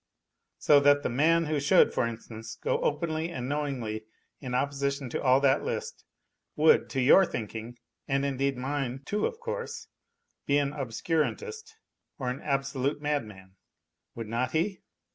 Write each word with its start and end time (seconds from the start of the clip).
So 0.57 0.79
that 0.79 1.03
the 1.03 1.09
man 1.11 1.45
who 1.45 1.59
should, 1.59 1.93
for 1.93 2.07
instance, 2.07 2.55
go 2.55 2.79
openly 2.81 3.29
and 3.29 3.47
knowingly 3.47 4.05
in 4.39 4.55
opposition 4.55 5.11
to 5.11 5.21
all 5.21 5.39
that 5.41 5.61
list 5.63 6.05
would, 6.55 6.89
to 6.89 6.99
your 6.99 7.23
thinking, 7.23 7.77
and 8.07 8.25
indeed 8.25 8.57
mine, 8.57 9.01
too, 9.05 9.27
of 9.27 9.39
course, 9.39 9.89
be 10.47 10.57
an 10.57 10.73
obscurantist 10.73 11.75
or 12.17 12.31
an 12.31 12.41
absolute 12.41 12.99
madman: 12.99 13.57
would 14.15 14.27
not 14.27 14.53
he 14.53 14.81